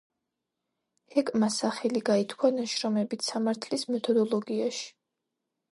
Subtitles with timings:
[1.15, 4.89] ჰეკმა სახელი გაითქვა ნაშრომებით სამართლის მეთოდოლოგიაში.